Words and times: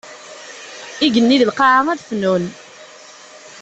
Igenni 1.05 1.37
d 1.41 1.43
lqaɛa 1.49 1.81
ad 1.89 1.99
fnun. 2.07 2.43